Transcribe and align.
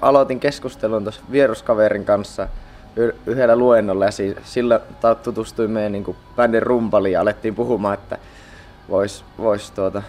aloitin 0.00 0.40
keskustelun 0.40 1.02
tuossa 1.02 1.22
vieruskaverin 1.30 2.04
kanssa 2.04 2.48
yhdellä 3.26 3.56
luennolla 3.56 4.04
ja 4.04 4.10
sillä 4.44 4.80
tutustuin 5.22 5.70
meidän 5.70 5.92
niin 5.92 6.16
bändin 6.36 6.62
rumpaliin 6.62 7.12
ja 7.12 7.20
alettiin 7.20 7.54
puhumaan, 7.54 7.94
että 7.94 8.18
voisi 8.88 9.24
vois 9.38 9.70
tuota, 9.70 10.02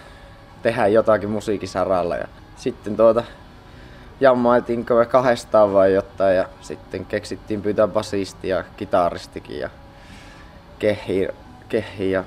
tehdä 0.61 0.87
jotakin 0.87 1.29
musiikisaralla. 1.29 2.15
Ja 2.15 2.27
sitten 2.55 2.97
tuota, 2.97 3.23
jammailtiinko 4.19 4.95
me 4.95 5.05
kahdestaan 5.05 5.73
vai 5.73 5.93
jotain 5.93 6.35
ja 6.35 6.45
sitten 6.61 7.05
keksittiin 7.05 7.61
pyytää 7.61 7.87
basisti 7.87 8.47
ja 8.47 8.63
kitaristikin 8.77 9.59
ja 9.59 9.69
kehi, 10.79 11.27
kehi 11.69 12.11
ja 12.11 12.23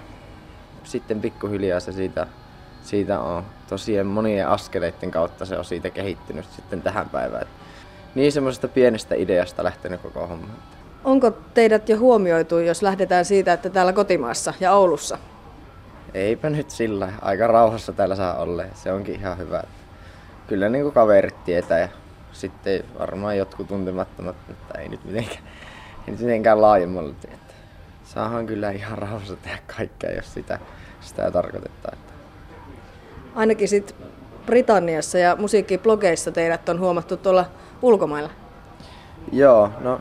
sitten 0.85 1.21
pikkuhiljaa 1.21 1.81
se 1.81 1.93
siitä, 1.93 2.27
siitä 2.85 3.21
on 3.21 3.45
tosiaan 3.69 4.07
monien 4.07 4.49
askeleiden 4.49 5.11
kautta 5.11 5.45
se 5.45 5.59
on 5.59 5.65
siitä 5.65 5.91
kehittynyt 5.91 6.45
sitten 6.57 6.83
tähän 6.83 7.09
päivään. 7.09 7.47
Niin 8.15 8.33
semmoisesta 8.33 8.69
pienestä 8.69 9.15
ideasta 9.15 9.65
lähtenyt 9.65 10.01
koko 10.01 10.27
homma. 10.27 10.47
Onko 11.05 11.31
teidät 11.31 11.89
jo 11.89 11.99
huomioitu, 11.99 12.59
jos 12.59 12.83
lähdetään 12.83 13.25
siitä, 13.25 13.53
että 13.53 13.71
täällä 13.71 13.93
kotimaassa 13.93 14.55
ja 14.61 14.73
Oulussa? 14.73 15.19
Eipä 16.15 16.51
nyt 16.51 16.71
sillä. 16.71 17.13
Aika 17.23 17.47
rauhassa 17.47 17.93
täällä 17.93 18.17
saa 18.17 18.37
olla. 18.37 18.65
Se 18.75 18.93
onkin 18.93 19.15
ihan 19.15 19.39
hyvä. 19.39 19.63
Kyllä 20.47 20.69
niin 20.69 20.83
kuin 20.83 20.95
kaverit 20.95 21.45
tietää 21.45 21.79
ja 21.79 21.89
sitten 22.33 22.85
varmaan 22.99 23.39
jotkut 23.39 23.69
tuntemattomat, 23.69 24.37
mutta 24.49 24.79
ei 24.79 24.89
nyt 24.89 25.05
mitenkään, 25.05 25.45
ei 26.07 26.11
nyt 26.11 26.21
mitenkään 26.21 26.63
laajemmalle 26.63 27.15
tietää. 27.21 27.39
Saahan 28.05 28.47
kyllä 28.47 28.71
ihan 28.71 28.99
rauhassa 28.99 29.37
tehdä 29.37 29.59
kaikkea, 29.77 30.11
jos 30.11 30.35
sitä, 30.35 30.59
sitä 31.01 31.31
tarkoitetaan. 31.31 31.99
Ainakin 33.35 33.69
sitten 33.69 33.97
Britanniassa 34.47 35.19
ja 35.19 35.37
musiikkiblogeissa 35.37 36.33
teidät 36.33 36.69
on 36.69 36.81
huomattu 36.81 37.17
tuolla 37.17 37.45
ulkomailla. 37.83 38.31
Joo, 39.33 39.71
no 39.81 40.01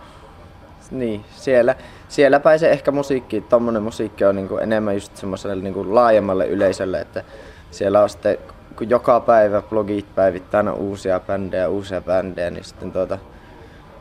niin, 0.91 1.25
siellä, 1.35 1.75
siellä 2.09 2.39
päin 2.39 2.59
se 2.59 2.71
ehkä 2.71 2.91
musiikki, 2.91 3.41
tommonen 3.41 3.83
musiikki 3.83 4.25
on 4.25 4.35
niinku 4.35 4.57
enemmän 4.57 4.93
just 4.93 5.17
semmoiselle 5.17 5.63
niinku 5.63 5.95
laajemmalle 5.95 6.47
yleisölle, 6.47 7.01
että 7.01 7.23
siellä 7.71 8.01
on 8.01 8.09
sitten 8.09 8.37
kun 8.77 8.89
joka 8.89 9.19
päivä 9.19 9.61
blogit 9.61 10.15
päivittää 10.15 10.59
aina 10.59 10.73
uusia 10.73 11.19
bändejä, 11.19 11.69
uusia 11.69 12.01
bändejä, 12.01 12.49
niin 12.49 12.63
sitten 12.63 12.91
tuota, 12.91 13.17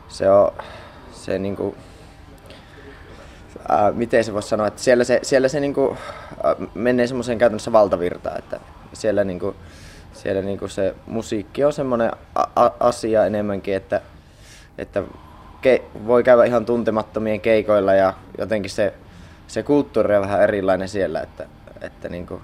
se 0.07 0.29
on 0.29 0.51
se 1.11 1.39
niinku, 1.39 1.75
ää, 3.69 3.91
miten 3.91 4.23
se 4.23 4.33
voisi 4.33 4.47
sanoa, 4.49 4.67
että 4.67 4.81
siellä 4.81 5.03
se, 5.03 5.19
siellä 5.21 5.47
se 5.47 5.59
niinku, 5.59 5.97
ää, 6.43 6.55
menee 6.73 7.07
semmoiseen 7.07 7.37
käytännössä 7.37 7.71
valtavirtaan, 7.71 8.39
että 8.39 8.59
siellä, 8.93 9.23
niinku, 9.23 9.55
siellä 10.13 10.41
niinku 10.41 10.67
se 10.67 10.95
musiikki 11.05 11.63
on 11.63 11.73
semmoinen 11.73 12.11
asia 12.79 13.25
enemmänkin, 13.25 13.75
että, 13.75 14.01
että 14.77 15.03
ke, 15.61 15.81
voi 16.07 16.23
käydä 16.23 16.43
ihan 16.43 16.65
tuntemattomien 16.65 17.41
keikoilla 17.41 17.93
ja 17.93 18.13
jotenkin 18.37 18.71
se, 18.71 18.93
se 19.47 19.63
kulttuuri 19.63 20.15
on 20.15 20.21
vähän 20.21 20.43
erilainen 20.43 20.89
siellä, 20.89 21.21
että, 21.21 21.45
että 21.81 22.09
niinku, 22.09 22.41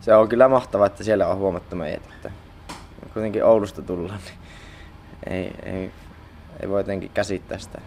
se 0.00 0.14
on 0.14 0.28
kyllä 0.28 0.48
mahtavaa, 0.48 0.86
että 0.86 1.04
siellä 1.04 1.26
on 1.26 1.38
huomattu 1.38 1.76
meidät. 1.76 2.02
Että 2.16 2.30
kuitenkin 3.14 3.44
Oulusta 3.44 3.82
tullaan, 3.82 4.18
niin 4.24 4.38
ei, 5.26 5.72
ei, 5.72 5.90
ei 6.60 6.68
voi 6.68 6.80
jotenkin 6.80 7.10
käsittää 7.14 7.58
sitä. 7.58 7.80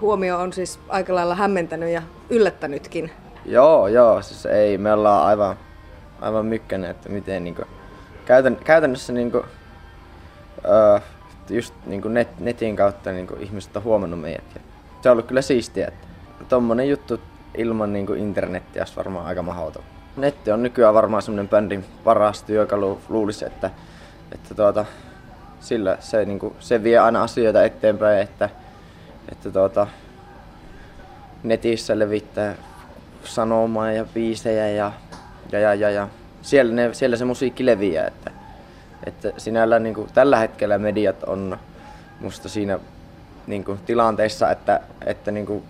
Huomio 0.00 0.38
on 0.38 0.52
siis 0.52 0.80
aika 0.88 1.14
lailla 1.14 1.34
hämmentänyt 1.34 1.88
ja 1.88 2.02
yllättänytkin. 2.30 3.10
Joo, 3.44 3.88
joo. 3.88 4.22
Siis 4.22 4.46
ei, 4.46 4.78
me 4.78 4.92
ollaan 4.92 5.26
aivan, 5.26 5.56
aivan 6.20 6.46
mykkäneet, 6.46 6.96
että 6.96 7.08
miten 7.08 7.44
niin 7.44 7.54
kuin, 7.54 7.66
käytän, 8.24 8.56
käytännössä 8.64 9.12
niin 9.12 9.30
kuin, 9.30 9.44
öö, 10.64 11.00
just 11.50 11.74
niin 11.86 12.02
kuin 12.02 12.14
net, 12.14 12.40
netin 12.40 12.76
kautta 12.76 13.12
niin 13.12 13.26
kuin 13.26 13.40
ihmiset 13.40 13.76
on 13.76 13.84
huomannut 13.84 14.20
meidät. 14.20 14.44
Ja 14.54 14.60
se 15.02 15.08
on 15.08 15.12
ollut 15.12 15.26
kyllä 15.26 15.42
siistiä, 15.42 15.88
että 15.88 16.06
tommonen 16.48 16.88
juttu 16.88 17.20
ilman 17.56 17.92
niin 17.92 18.06
kuin 18.06 18.20
internettiä 18.20 18.82
olisi 18.82 18.96
varmaan 18.96 19.26
aika 19.26 19.42
mahdoton. 19.42 19.82
Netti 20.16 20.50
on 20.50 20.62
nykyään 20.62 20.94
varmaan 20.94 21.22
semmoinen 21.22 21.48
bändin 21.48 21.84
paras 22.04 22.42
työkalu, 22.42 23.00
luulisi, 23.08 23.44
että, 23.44 23.70
että 24.32 24.54
tuota, 24.54 24.86
sillä 25.60 25.96
se, 26.00 26.24
niin 26.24 26.38
kuin, 26.38 26.54
se 26.58 26.82
vie 26.82 26.98
aina 26.98 27.22
asioita 27.22 27.64
eteenpäin, 27.64 28.18
että, 28.18 28.50
että 29.32 29.50
tuota, 29.50 29.86
netissä 31.42 31.98
levittää 31.98 32.54
sanomaa 33.24 33.92
ja 33.92 34.04
biisejä 34.04 34.68
ja, 34.68 34.92
ja, 35.52 35.60
ja, 35.60 35.74
ja, 35.74 35.90
ja 35.90 36.08
siellä, 36.42 36.74
ne, 36.74 36.94
siellä 36.94 37.16
se 37.16 37.24
musiikki 37.24 37.66
leviää. 37.66 38.06
Että, 38.06 38.30
että 39.06 39.32
sinällään 39.36 39.82
niin 39.82 39.94
kuin, 39.94 40.08
tällä 40.14 40.38
hetkellä 40.38 40.78
mediat 40.78 41.22
on 41.22 41.58
musta 42.20 42.48
siinä 42.48 42.78
niin 43.46 43.64
kuin, 43.64 43.78
tilanteessa, 43.78 44.50
että, 44.50 44.80
että 45.06 45.30
niin 45.30 45.46
kuin, 45.46 45.64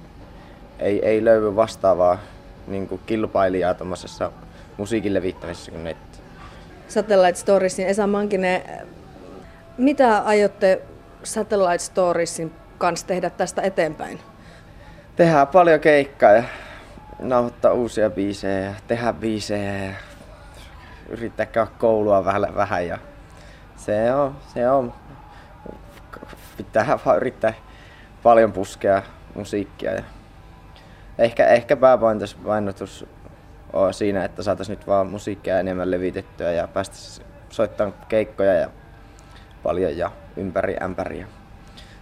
ei, 0.78 1.06
ei 1.06 1.24
löydy 1.24 1.56
vastaavaa 1.56 2.18
niin 2.66 2.88
kuin 2.88 3.00
kilpailijaa 3.06 3.74
tuommoisessa 3.74 4.32
musiikin 4.76 5.14
levittämisessä 5.14 5.70
kuin 5.70 5.84
netti. 5.84 6.18
Satellite 6.88 7.38
Storiesin 7.38 7.86
Esa 7.86 8.06
Mankinen, 8.06 8.62
mitä 9.78 10.18
aiotte 10.18 10.82
Satellite 11.22 11.78
Storiesin 11.78 12.52
kanssa 12.78 13.06
tehdä 13.06 13.30
tästä 13.30 13.62
eteenpäin? 13.62 14.20
Tehdään 15.16 15.46
paljon 15.46 15.80
keikkaa 15.80 16.32
ja 16.32 16.42
nauhoittaa 17.18 17.72
uusia 17.72 18.10
biisejä 18.10 18.60
ja 18.60 18.74
tehdä 18.88 19.12
biisejä 19.12 19.84
ja 19.84 19.92
yrittää 21.10 21.46
käydä 21.46 21.70
koulua 21.78 22.24
vähän, 22.24 22.46
vähän 22.54 22.86
ja 22.86 22.98
se 23.76 24.14
on, 24.14 24.36
se 24.54 24.70
on, 24.70 24.92
pitää 26.56 26.98
yrittää 27.16 27.54
paljon 28.22 28.52
puskea 28.52 29.02
musiikkia 29.34 29.92
ja 29.92 30.02
ehkä, 31.18 31.46
ehkä 31.46 31.76
pääpainotus 31.76 33.06
on 33.72 33.94
siinä, 33.94 34.24
että 34.24 34.42
saataisiin 34.42 34.78
nyt 34.78 34.86
vaan 34.86 35.06
musiikkia 35.06 35.60
enemmän 35.60 35.90
levitettyä 35.90 36.52
ja 36.52 36.68
päästä 36.68 36.96
soittamaan 37.50 37.98
keikkoja 38.08 38.54
ja 38.54 38.70
paljon 39.62 39.98
ja 39.98 40.10
ympäri 40.36 40.76
ämpäriä. 40.82 41.26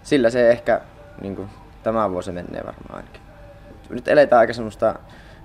Sillä 0.02 0.30
se 0.30 0.50
ehkä 0.50 0.80
niin 1.20 1.36
kuin, 1.36 1.48
tämä 1.82 2.10
vuosi 2.10 2.32
menee 2.32 2.62
varmaan 2.66 2.94
ainakin. 2.94 3.22
Nyt 3.90 4.08
eletään 4.08 4.40
aika 4.40 4.52
semmoista, 4.52 4.94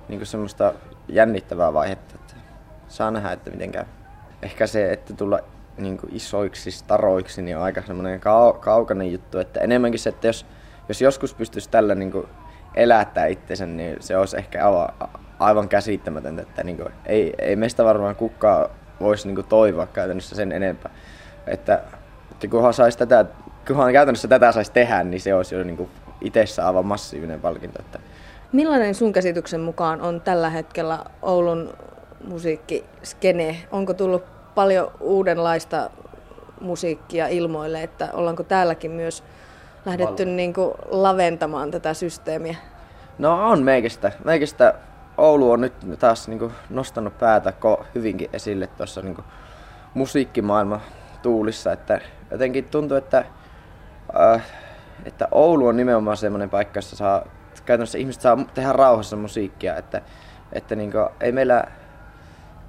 niin 0.07 0.19
kuin 0.19 0.27
semmoista 0.27 0.73
jännittävää 1.07 1.73
vaihetta, 1.73 2.15
että 2.15 2.33
saa 2.93 3.11
nähdä, 3.11 3.31
että 3.31 3.51
miten 3.51 3.71
käy. 3.71 3.85
Ehkä 4.41 4.67
se, 4.67 4.91
että 4.91 5.13
tulla 5.13 5.39
niin 5.77 5.97
kuin 5.97 6.15
isoiksi 6.15 6.71
staroiksi, 6.71 7.41
niin 7.41 7.57
on 7.57 7.63
aika 7.63 7.81
semmoinen 7.81 8.19
kau- 8.19 8.59
kaukainen 8.59 9.11
juttu, 9.11 9.39
että 9.39 9.59
enemmänkin 9.59 9.99
se, 9.99 10.09
että 10.09 10.27
jos, 10.27 10.45
jos 10.89 11.01
joskus 11.01 11.33
pystyisi 11.33 11.69
tällä 11.69 11.95
niin 11.95 12.11
kuin 12.11 12.27
elättää 12.75 13.25
itsensä, 13.25 13.65
niin 13.65 13.97
se 13.99 14.17
olisi 14.17 14.37
ehkä 14.37 14.65
aivan, 14.65 14.89
aivan 15.39 15.69
käsittämätöntä, 15.69 16.41
että 16.41 16.63
niin 16.63 16.77
kuin, 16.77 16.89
ei, 17.05 17.33
ei 17.37 17.55
meistä 17.55 17.83
varmaan 17.83 18.15
kukaan 18.15 18.69
voisi 18.99 19.27
niin 19.27 19.35
kuin 19.35 19.47
toivoa 19.47 19.87
käytännössä 19.87 20.35
sen 20.35 20.51
enempää. 20.51 20.91
Että, 21.47 21.83
että 22.31 22.47
kunhan, 22.47 22.73
saisi 22.73 22.97
tätä, 22.97 23.25
kunhan 23.67 23.93
käytännössä 23.93 24.27
tätä 24.27 24.51
saisi 24.51 24.71
tehdä, 24.71 25.03
niin 25.03 25.21
se 25.21 25.35
olisi 25.35 25.55
jo 25.55 25.63
niin 25.63 25.77
kuin 25.77 25.89
itsessä 26.21 26.67
aivan 26.67 26.85
massiivinen 26.85 27.41
palkinto. 27.41 27.79
Että. 27.81 27.99
Millainen 28.51 28.95
sun 28.95 29.13
käsityksen 29.13 29.61
mukaan 29.61 30.01
on 30.01 30.21
tällä 30.21 30.49
hetkellä 30.49 30.99
Oulun 31.21 31.73
musiikkiskene? 32.23 33.57
Onko 33.71 33.93
tullut 33.93 34.23
paljon 34.55 34.91
uudenlaista 34.99 35.89
musiikkia 36.61 37.27
ilmoille, 37.27 37.83
että 37.83 38.09
ollaanko 38.13 38.43
täälläkin 38.43 38.91
myös 38.91 39.23
lähdetty 39.85 40.25
niin 40.25 40.53
kuin 40.53 40.73
laventamaan 40.89 41.71
tätä 41.71 41.93
systeemiä? 41.93 42.55
No 43.17 43.49
on 43.49 43.63
meikästä. 43.63 44.11
Meikästä 44.23 44.73
Oulu 45.17 45.51
on 45.51 45.61
nyt 45.61 45.73
taas 45.99 46.27
niin 46.27 46.39
kuin 46.39 46.51
nostanut 46.69 47.17
päätä 47.17 47.53
hyvinkin 47.95 48.29
esille 48.33 48.67
tuossa 48.67 49.01
niin 49.01 49.17
musiikkimaailman 49.93 50.81
tuulissa. 51.21 51.71
Että 51.71 52.01
jotenkin 52.31 52.65
tuntuu, 52.65 52.97
että, 52.97 53.25
äh, 54.19 54.45
että 55.05 55.27
Oulu 55.31 55.67
on 55.67 55.77
nimenomaan 55.77 56.17
semmoinen 56.17 56.49
paikka, 56.49 56.77
jossa 56.77 56.95
saa, 56.95 57.25
käytännössä 57.65 57.97
ihmiset 57.97 58.21
saa 58.21 58.37
tehdä 58.53 58.73
rauhassa 58.73 59.15
musiikkia. 59.15 59.75
Että, 59.75 60.01
että 60.53 60.75
niin 60.75 60.91
kuin, 60.91 61.09
ei 61.21 61.31
meillä 61.31 61.63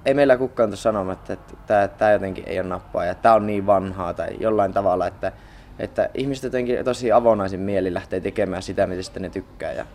ei 0.05 0.13
meillä 0.13 0.37
kukaan 0.37 0.69
tule 0.69 0.77
sanomaan, 0.77 1.17
että, 1.29 1.87
tämä, 1.97 2.11
jotenkin 2.11 2.43
ei 2.47 2.59
ole 2.59 2.67
nappaa 2.67 3.05
ja 3.05 3.15
tämä 3.15 3.35
on 3.35 3.47
niin 3.47 3.65
vanhaa 3.65 4.13
tai 4.13 4.29
jollain 4.39 4.73
tavalla, 4.73 5.07
että, 5.07 5.31
että 5.79 6.09
ihmiset 6.13 6.43
jotenkin 6.43 6.85
tosi 6.85 7.11
avonaisin 7.11 7.59
mieli 7.59 7.93
lähtee 7.93 8.19
tekemään 8.19 8.63
sitä, 8.63 8.87
mitä 8.87 9.19
ne 9.19 9.29
tykkää. 9.29 9.71
Ja, 9.71 9.85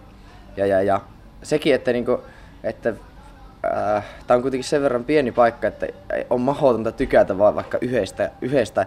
ja, 0.56 0.66
ja, 0.66 0.82
ja 0.82 1.00
sekin, 1.42 1.74
että, 1.74 1.92
niinku, 1.92 2.20
että 2.64 2.94
äh, 3.64 4.04
tämä 4.26 4.36
on 4.36 4.42
kuitenkin 4.42 4.68
sen 4.68 4.82
verran 4.82 5.04
pieni 5.04 5.32
paikka, 5.32 5.68
että 5.68 5.86
on 6.30 6.40
mahdotonta 6.40 6.92
tykätä 6.92 7.38
vaan 7.38 7.54
vaikka 7.54 7.78
yhdestä, 7.80 8.30
yhdestä 8.40 8.86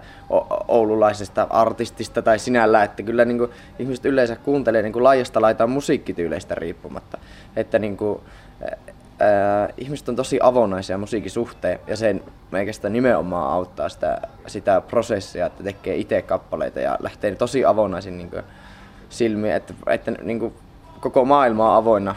oululaisesta 0.67 1.47
artistista 1.49 2.21
tai 2.21 2.39
sinällä, 2.39 2.83
että 2.83 3.03
kyllä 3.03 3.25
niin 3.25 3.37
kuin, 3.37 3.51
ihmiset 3.79 4.05
yleensä 4.05 4.35
kuuntelee 4.35 4.81
niin 4.81 4.93
kuin 4.93 5.03
laajasta 5.03 5.41
laitaan 5.41 5.69
musiikkityyleistä 5.69 6.55
riippumatta. 6.55 7.17
Että 7.55 7.79
niin 7.79 7.97
kuin, 7.97 8.21
äh, 9.23 9.73
ihmiset 9.77 10.09
on 10.09 10.15
tosi 10.15 10.39
avonaisia 10.41 10.97
musiikin 10.97 11.31
suhteen 11.31 11.79
ja 11.87 11.97
sen 11.97 12.23
meikästä 12.51 12.89
nimenomaan 12.89 13.51
auttaa 13.51 13.89
sitä, 13.89 14.21
sitä 14.47 14.81
prosessia, 14.81 15.45
että 15.45 15.63
tekee 15.63 15.95
itse 15.95 16.21
kappaleita 16.21 16.79
ja 16.79 16.97
lähtee 16.99 17.35
tosi 17.35 17.65
avonaisin 17.65 18.17
niin 18.17 18.31
silmiin, 19.09 19.53
että, 19.53 19.73
että 19.87 20.11
niin 20.11 20.39
kuin, 20.39 20.53
koko 20.99 21.25
maailma 21.25 21.71
on 21.71 21.77
avoinna 21.77 22.15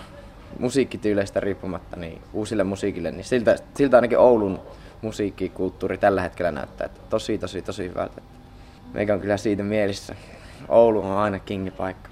musiikkityyleistä 0.58 1.40
riippumatta 1.40 1.96
niin 1.96 2.22
uusille 2.32 2.64
musiikille, 2.64 3.10
niin 3.10 3.24
siltä, 3.24 3.56
siltä 3.74 3.96
ainakin 3.96 4.18
Oulun 4.18 4.60
musiikkikulttuuri 5.02 5.98
tällä 5.98 6.22
hetkellä 6.22 6.50
näyttää, 6.50 6.84
että 6.84 7.00
tosi 7.10 7.38
tosi 7.38 7.62
tosi 7.62 7.88
hyvältä. 7.88 8.22
Meikä 8.94 9.14
on 9.14 9.20
kyllä 9.20 9.36
siitä 9.36 9.62
mielissä. 9.62 10.14
Oulu 10.68 11.00
on 11.00 11.16
aina 11.16 11.38
kingipaikka. 11.38 12.08